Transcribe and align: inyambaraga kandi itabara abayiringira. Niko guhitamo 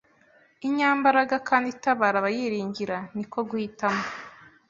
inyambaraga 0.67 1.37
kandi 1.47 1.67
itabara 1.75 2.15
abayiringira. 2.19 2.97
Niko 3.15 3.39
guhitamo 3.49 4.03